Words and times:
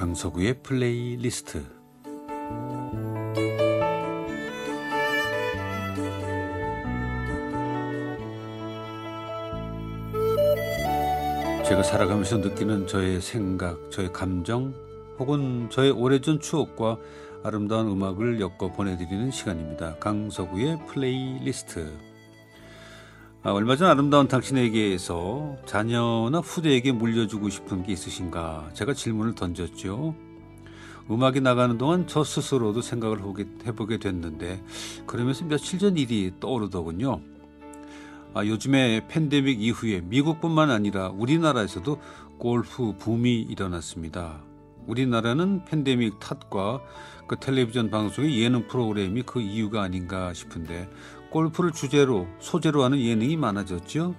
강석우의 0.00 0.62
플레이리스트 0.62 1.62
제가 11.66 11.82
살아가면서 11.82 12.38
느끼는 12.38 12.86
저의 12.86 13.20
생각, 13.20 13.90
저의 13.90 14.10
감정 14.10 14.72
혹은 15.18 15.68
저의 15.68 15.90
오래전 15.90 16.40
추억과 16.40 16.96
아름다운 17.42 17.88
음악을 17.88 18.40
엮어 18.40 18.72
보내드리는 18.72 19.30
시간입니다. 19.30 19.96
강석우의 19.96 20.78
플레이리스트 20.86 22.09
아, 23.42 23.52
얼마 23.52 23.74
전 23.74 23.88
아름다운 23.88 24.28
당신에게서 24.28 25.56
자녀나 25.64 26.40
후대에게 26.40 26.92
물려주고 26.92 27.48
싶은 27.48 27.82
게 27.84 27.92
있으신가? 27.92 28.68
제가 28.74 28.92
질문을 28.92 29.34
던졌죠. 29.34 30.14
음악이 31.10 31.40
나가는 31.40 31.78
동안 31.78 32.06
저 32.06 32.22
스스로도 32.22 32.82
생각을 32.82 33.18
해보게 33.64 33.96
됐는데 33.96 34.62
그러면서 35.06 35.46
며칠 35.46 35.78
전 35.78 35.96
일이 35.96 36.30
떠오르더군요. 36.38 37.22
아, 38.34 38.44
요즘에 38.44 39.06
팬데믹 39.08 39.62
이후에 39.62 40.02
미국뿐만 40.02 40.70
아니라 40.70 41.08
우리나라에서도 41.08 41.98
골프 42.36 42.92
붐이 42.98 43.40
일어났습니다. 43.40 44.49
우리나라는 44.90 45.64
팬데믹 45.64 46.18
탓과 46.18 46.80
그 47.28 47.36
텔레비전 47.36 47.90
방송의 47.90 48.42
예능 48.42 48.66
프로그램이 48.66 49.22
그 49.22 49.40
이유가 49.40 49.82
아닌가 49.82 50.32
싶은데 50.34 50.90
골프를 51.30 51.70
주제로 51.70 52.26
소재로 52.40 52.82
하는 52.82 53.00
예능이 53.00 53.36
많아졌죠. 53.36 54.16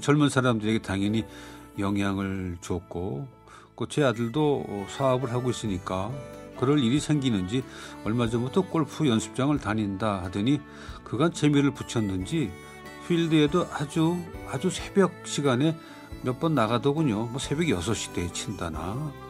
젊은 0.00 0.28
사람들에게 0.28 0.80
당연히 0.80 1.24
영향을 1.78 2.56
줬고 2.60 3.28
제 3.88 4.02
아들도 4.04 4.86
사업을 4.88 5.32
하고 5.32 5.48
있으니까 5.48 6.10
그럴 6.58 6.80
일이 6.80 7.00
생기는지 7.00 7.64
얼마 8.04 8.28
전부터 8.28 8.62
골프 8.62 9.08
연습장을 9.08 9.56
다닌다 9.58 10.22
하더니 10.24 10.60
그간 11.04 11.32
재미를 11.32 11.70
붙였는지 11.70 12.50
필드에도 13.08 13.66
아주 13.72 14.18
아주 14.50 14.68
새벽 14.70 15.12
시간에 15.24 15.76
몇 16.22 16.38
번 16.40 16.54
나가더군요. 16.54 17.26
뭐 17.26 17.38
새벽 17.38 17.64
6시대에 17.64 18.34
친다나. 18.34 19.29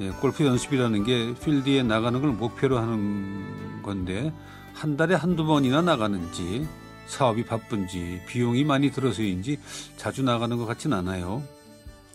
예, 0.00 0.10
골프 0.10 0.44
연습이라는 0.44 1.04
게 1.04 1.34
필드에 1.34 1.82
나가는 1.82 2.20
걸 2.20 2.30
목표로 2.32 2.76
하는 2.76 3.82
건데 3.82 4.32
한 4.74 4.96
달에 4.96 5.14
한두 5.14 5.46
번이나 5.46 5.80
나가는지 5.80 6.66
사업이 7.06 7.46
바쁜지 7.46 8.22
비용이 8.26 8.64
많이 8.64 8.90
들어서인지 8.90 9.58
자주 9.96 10.22
나가는 10.22 10.54
것 10.58 10.66
같진 10.66 10.92
않아요. 10.92 11.42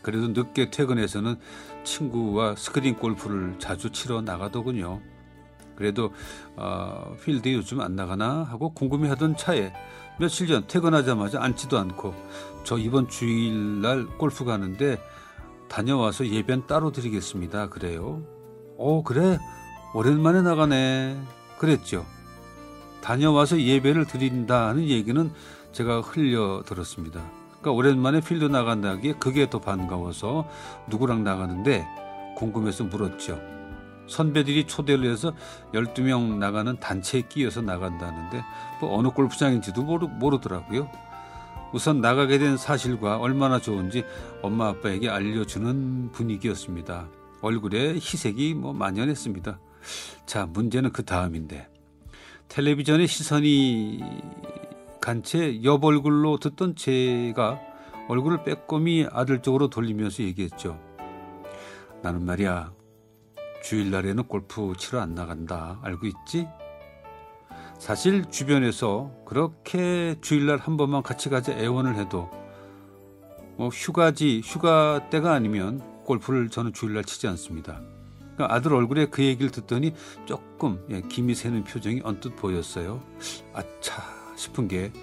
그래도 0.04 0.28
늦게 0.28 0.70
퇴근해서는 0.70 1.38
친구와 1.84 2.56
스크린 2.56 2.96
골프를 2.96 3.56
자주 3.58 3.90
치러 3.92 4.22
나가더군요. 4.22 5.00
그래도 5.76 6.14
어, 6.56 7.16
필드에 7.24 7.54
요즘 7.54 7.82
안 7.82 7.96
나가나 7.96 8.44
하고 8.44 8.74
궁금해하던 8.74 9.38
차에 9.38 9.74
며칠 10.20 10.46
전 10.46 10.68
퇴근하자마자 10.68 11.42
앉지도 11.42 11.80
않고 11.80 12.14
저 12.64 12.78
이번 12.78 13.08
주일날 13.10 14.06
골프 14.20 14.46
가는데 14.46 15.00
다녀와서 15.72 16.28
예배는 16.28 16.68
따로 16.68 16.92
드리겠습니다. 16.92 17.70
그래요. 17.70 18.22
어 18.78 19.04
그래 19.04 19.40
오랜만에 19.94 20.42
나가네. 20.42 21.18
그랬죠. 21.58 22.06
다녀와서 23.02 23.62
예배를 23.62 24.06
드린다는 24.06 24.90
얘기는 24.90 25.32
제가 25.72 26.02
흘려 26.02 26.64
들었습니다. 26.66 27.22
그러니까 27.62 27.72
오랜만에 27.72 28.20
필드 28.20 28.46
나간다기에 28.46 29.14
그게 29.14 29.50
더 29.50 29.60
반가워서 29.60 30.46
누구랑 30.90 31.24
나가는데 31.24 31.88
궁금해서 32.36 32.84
물었죠. 32.84 33.40
선배들이 34.08 34.68
초대를 34.68 35.10
해서 35.10 35.32
12명 35.74 36.38
나가는 36.38 36.78
단체에 36.82 37.22
끼어서 37.30 37.62
나간다는데 37.62 38.44
뭐 38.82 38.98
어느 38.98 39.08
골프장인지도 39.08 39.84
모르, 39.84 40.08
모르더라고요. 40.08 40.90
우선 41.74 42.02
나가게 42.02 42.38
된 42.38 42.58
사실과 42.58 43.18
얼마나 43.18 43.60
좋은지 43.60 44.04
엄마 44.42 44.68
아빠에게 44.70 45.10
알려주는 45.10 46.12
분위기였습니다. 46.12 47.08
얼굴에 47.42 47.94
희색이 47.96 48.56
뭐 48.56 48.74
만연했습니다. 48.74 49.60
자, 50.26 50.46
문제는 50.46 50.92
그 50.92 51.04
다음인데 51.04 51.68
텔레비전의 52.50 53.08
시선이 53.08 54.04
간 55.00 55.24
채 55.24 55.60
옆 55.64 55.84
얼굴로 55.84 56.38
듣던 56.38 56.76
제가 56.76 57.60
얼굴을 58.08 58.44
빼꼼히 58.44 59.08
아들 59.12 59.42
쪽으로 59.42 59.70
돌리면서 59.70 60.24
얘기했죠. 60.24 60.80
나는 62.04 62.24
말이야 62.26 62.72
주일날에는 63.64 64.24
골프 64.26 64.74
치러 64.78 65.00
안 65.02 65.16
나간다. 65.16 65.80
알고 65.82 66.06
있지? 66.08 66.48
사실 67.82 68.30
주변에서 68.30 69.12
그렇게 69.26 70.16
주일날 70.22 70.60
한 70.60 70.78
번만 70.78 71.02
같이 71.02 71.30
가자 71.30 71.52
애원을 71.52 71.96
해도 71.96 72.30
뭐 73.58 73.70
휴가지 73.70 74.40
휴가 74.46 75.10
때가 75.10 75.34
아니면 75.34 75.82
골프를 76.06 76.50
저는 76.50 76.74
주일날 76.74 77.04
치지 77.04 77.26
않습니다. 77.26 77.82
그러니까 78.36 78.54
아들 78.54 78.76
얼굴에 78.76 79.08
그 79.08 79.24
얘기를 79.24 79.50
듣더니 79.50 79.96
조금 80.26 80.86
예, 80.92 81.02
김이 81.02 81.34
새는 81.34 81.64
표정이 81.64 82.02
언뜻 82.04 82.36
보였어요. 82.36 83.02
아차 83.52 84.04
싶은 84.36 84.68
게 84.68 84.94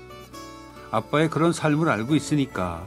아빠의 0.93 1.31
그런 1.31 1.53
삶을 1.53 1.89
알고 1.89 2.15
있으니까 2.15 2.87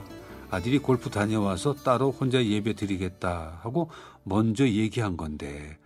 아들이 0.50 0.78
골프 0.78 1.10
다녀와서 1.10 1.74
따로 1.74 2.10
혼자 2.10 2.42
예배 2.42 2.76
드리겠다 2.76 3.58
하고 3.62 3.90
먼저 4.24 4.66
얘기한 4.66 5.18
건데 5.18 5.78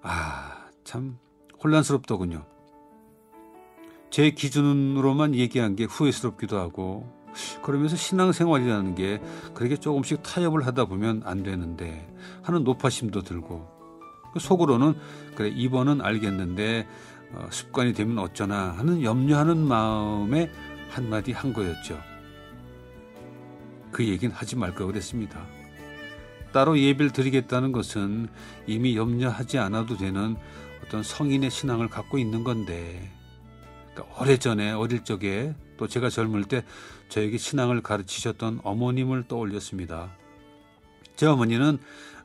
아 0.00 0.66
참 0.86 1.18
혼란스럽더군요. 1.62 2.55
제 4.10 4.30
기준으로만 4.30 5.34
얘기한 5.34 5.76
게 5.76 5.84
후회스럽기도 5.84 6.58
하고 6.58 7.12
그러면서 7.62 7.96
신앙생활이라는 7.96 8.94
게 8.94 9.20
그렇게 9.54 9.76
조금씩 9.76 10.22
타협을 10.22 10.66
하다 10.66 10.86
보면 10.86 11.22
안 11.24 11.42
되는데 11.42 12.08
하는 12.42 12.64
노파심도 12.64 13.22
들고 13.22 13.66
그 14.32 14.40
속으로는 14.40 14.94
그래 15.34 15.48
이번은 15.48 16.00
알겠는데 16.00 16.86
어, 17.32 17.48
습관이 17.50 17.92
되면 17.92 18.18
어쩌나 18.18 18.74
하는 18.76 19.02
염려하는 19.02 19.58
마음에 19.58 20.50
한마디 20.90 21.32
한 21.32 21.52
거였죠. 21.52 21.98
그 23.90 24.06
얘기는 24.06 24.34
하지 24.34 24.56
말까 24.56 24.86
그랬습니다. 24.86 25.44
따로 26.52 26.78
예배를 26.78 27.12
드리겠다는 27.12 27.72
것은 27.72 28.28
이미 28.66 28.96
염려하지 28.96 29.58
않아도 29.58 29.96
되는 29.96 30.36
어떤 30.84 31.02
성인의 31.02 31.50
신앙을 31.50 31.88
갖고 31.88 32.18
있는 32.18 32.44
건데 32.44 33.10
그러니까 33.96 34.20
오래전에 34.20 34.72
어릴 34.72 35.02
적에 35.02 35.54
또 35.78 35.88
제가 35.88 36.10
젊을 36.10 36.44
때 36.44 36.64
저에게 37.08 37.38
신앙을 37.38 37.82
가르치셨던 37.82 38.60
어머님을 38.62 39.26
떠올렸습니다. 39.26 40.10
제 41.16 41.26
어머니는 41.26 41.78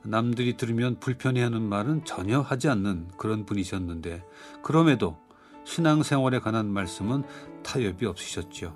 남들이 0.03 0.57
들으면 0.57 0.99
불편해하는 0.99 1.61
말은 1.61 2.03
전혀 2.03 2.41
하지 2.41 2.67
않는 2.67 3.09
그런 3.17 3.45
분이셨는데 3.45 4.23
그럼에도 4.61 5.17
신앙생활에 5.63 6.39
관한 6.39 6.67
말씀은 6.67 7.23
타협이 7.63 8.05
없으셨죠. 8.05 8.75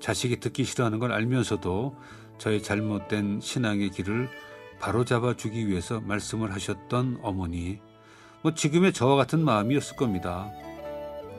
자식이 0.00 0.40
듣기 0.40 0.64
싫어하는 0.64 0.98
걸 0.98 1.12
알면서도 1.12 1.96
저의 2.38 2.62
잘못된 2.62 3.40
신앙의 3.40 3.90
길을 3.90 4.28
바로잡아 4.78 5.36
주기 5.36 5.68
위해서 5.68 6.00
말씀을 6.00 6.52
하셨던 6.52 7.20
어머니. 7.22 7.78
뭐 8.42 8.52
지금의 8.52 8.92
저와 8.92 9.16
같은 9.16 9.44
마음이었을 9.44 9.96
겁니다. 9.96 10.50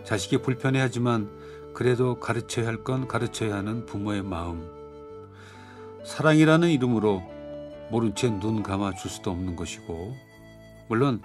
자식이 0.04 0.40
불편해하지만 0.42 1.30
그래도 1.74 2.20
가르쳐야 2.20 2.68
할 2.68 2.84
건 2.84 3.08
가르쳐야 3.08 3.56
하는 3.56 3.86
부모의 3.86 4.24
마음. 4.24 4.68
사랑이라는 6.06 6.70
이름으로 6.70 7.24
모른 7.90 8.14
채 8.16 8.30
눈 8.30 8.62
감아 8.64 8.94
줄 8.96 9.10
수도 9.10 9.32
없는 9.32 9.56
것이고 9.56 10.16
물론 10.90 11.22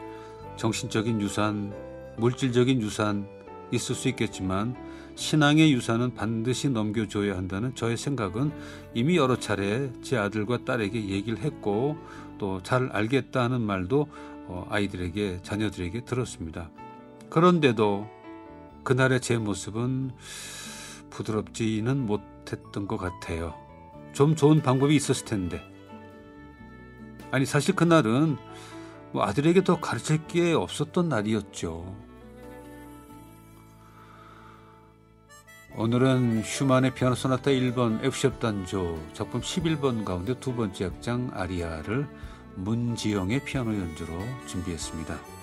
정신적인 0.57 1.21
유산, 1.21 1.73
물질적인 2.17 2.81
유산 2.81 3.27
있을 3.73 3.95
수 3.95 4.09
있겠지만 4.09 4.77
신앙의 5.17 5.73
유산은 5.73 6.15
반드시 6.15 6.69
넘겨줘야 6.71 7.37
한다는 7.37 7.75
저의 7.75 7.97
생각은 7.97 8.53
이미 8.95 9.17
여러 9.17 9.37
차례 9.37 9.91
제 10.03 10.17
아들과 10.17 10.65
딸에게 10.65 11.09
얘기를 11.09 11.39
했고 11.39 11.97
또 12.39 12.61
잘 12.63 12.89
알겠다는 12.93 13.61
말도 13.61 14.07
어, 14.47 14.67
아이들에게 14.71 15.41
자녀들에게 15.43 16.05
들었습니다. 16.05 16.71
그런데도 17.31 18.07
그날의 18.89 19.21
제 19.21 19.37
모습은 19.37 20.13
부드럽지는 21.11 22.07
못했던 22.07 22.89
것 22.89 22.97
같아요. 22.97 23.55
좀 24.15 24.35
좋은 24.35 24.63
방법이 24.63 24.97
있었을 24.97 25.27
텐데. 25.27 25.63
아니 27.31 27.45
사실 27.45 27.77
그날은 27.77 28.39
뭐 29.13 29.25
아들에게 29.25 29.63
더 29.63 29.79
가르칠 29.79 30.27
게 30.27 30.55
없었던 30.55 31.07
날이었죠. 31.07 31.95
오늘은 35.77 36.43
슈만의 36.45 36.95
피아노 36.95 37.15
소나타 37.15 37.51
1번 37.51 38.03
F샵 38.03 38.41
단조 38.41 38.99
작품 39.13 39.43
11번 39.43 40.03
가운데 40.07 40.33
두 40.41 40.55
번째 40.55 40.87
악장 40.87 41.31
아리아를 41.35 42.09
문지영의 42.55 43.45
피아노 43.45 43.75
연주로 43.75 44.15
준비했습니다. 44.47 45.38